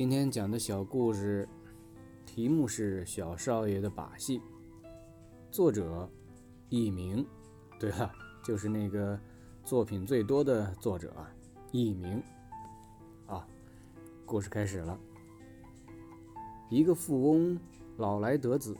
[0.00, 1.46] 今天讲的小故事
[2.24, 4.38] 题目是《小少爷的把戏》，
[5.50, 6.10] 作者
[6.70, 7.22] 佚名。
[7.78, 8.10] 对了，
[8.42, 9.20] 就是那个
[9.62, 11.14] 作品最多的作者
[11.70, 12.22] 佚名。
[13.26, 13.46] 啊，
[14.24, 14.98] 故事开始了。
[16.70, 17.60] 一个富翁
[17.98, 18.74] 老来得子，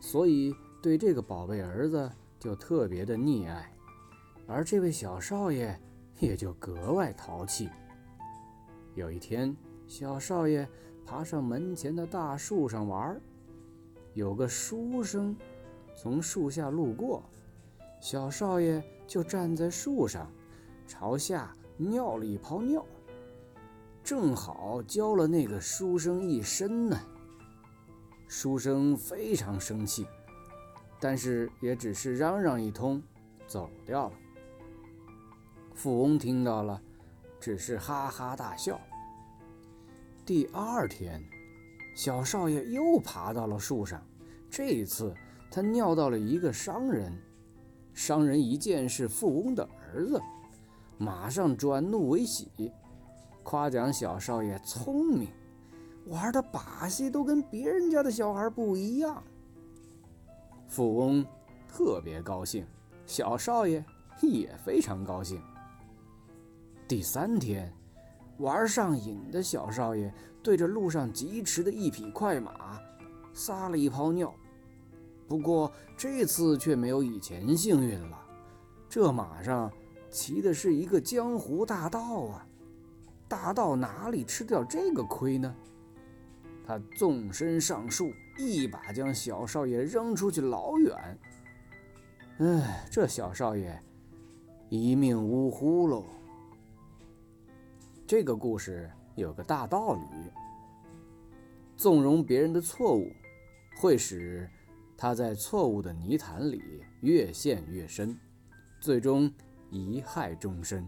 [0.00, 0.50] 所以
[0.82, 3.70] 对这个宝贝儿子就特别的溺爱，
[4.46, 5.78] 而这位小少爷
[6.20, 7.68] 也就格外淘气。
[8.94, 9.54] 有一天，
[9.92, 10.66] 小少爷
[11.04, 13.20] 爬上门前的大树上玩，
[14.14, 15.36] 有个书生
[15.94, 17.22] 从树下路过，
[18.00, 20.32] 小少爷就站在树上，
[20.86, 22.82] 朝下尿了一泡尿，
[24.02, 26.98] 正好浇了那个书生一身呢。
[28.26, 30.06] 书生非常生气，
[30.98, 33.02] 但是也只是嚷嚷一通，
[33.46, 34.16] 走掉了。
[35.74, 36.80] 富翁听到了。
[37.38, 38.80] 只是哈哈大笑。
[40.24, 41.20] 第二天，
[41.96, 44.00] 小少爷又爬到了树上，
[44.48, 45.12] 这一次
[45.50, 47.12] 他尿到了一个商人。
[47.92, 50.22] 商人一见是富翁的儿子，
[50.96, 52.72] 马上转怒为喜，
[53.42, 55.28] 夸奖小少爷聪明，
[56.06, 59.22] 玩的把戏都跟别人家的小孩不一样。
[60.68, 61.26] 富翁
[61.66, 62.64] 特别高兴，
[63.04, 63.84] 小少爷
[64.22, 65.42] 也非常高兴。
[66.86, 67.70] 第三天，
[68.38, 72.80] 玩上瘾的小少爷对着路上疾驰的一匹快马
[73.32, 74.32] 撒了一泡尿。
[75.28, 78.18] 不过这次却没有以前幸运了，
[78.88, 79.72] 这马上
[80.10, 82.46] 骑的是一个江湖大盗啊！
[83.28, 85.54] 大盗哪里吃掉这个亏呢？
[86.66, 91.18] 他纵身上树，一把将小少爷扔出去老远。
[92.38, 93.82] 哎，这小少爷
[94.68, 96.04] 一命呜呼喽！
[98.06, 100.00] 这个故事有个大道理：
[101.76, 103.10] 纵容别人的错误，
[103.80, 104.48] 会使
[104.96, 106.62] 他在错误的泥潭里
[107.00, 108.18] 越陷越深，
[108.80, 109.32] 最终
[109.70, 110.86] 贻害终身。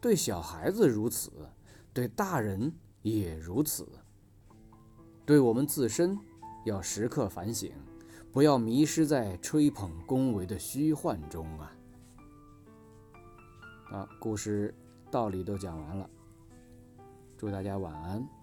[0.00, 1.30] 对小孩子如此，
[1.92, 3.86] 对大人也如此。
[5.24, 6.18] 对我们自身，
[6.64, 7.70] 要时刻反省，
[8.32, 11.76] 不要迷失在吹捧恭维的虚幻中啊！
[13.92, 14.74] 啊，故事
[15.10, 16.10] 道理都讲完了。
[17.40, 18.39] 祝大家晚安。